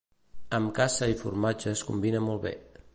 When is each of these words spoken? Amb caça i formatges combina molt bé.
Amb 0.59 0.71
caça 0.79 1.11
i 1.13 1.19
formatges 1.21 1.85
combina 1.91 2.27
molt 2.31 2.47
bé. 2.49 2.57